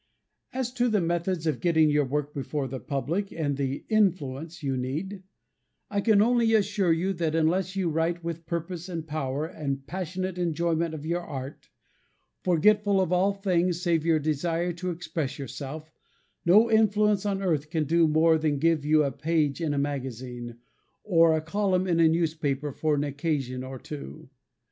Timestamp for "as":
0.51-0.73